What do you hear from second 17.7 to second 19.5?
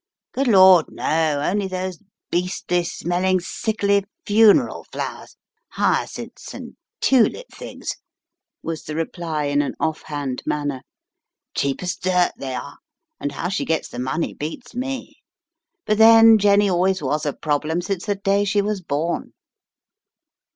since the day she was born."